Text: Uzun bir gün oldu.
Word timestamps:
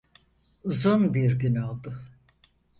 Uzun 0.63 1.13
bir 1.13 1.39
gün 1.39 1.55
oldu. 1.55 1.95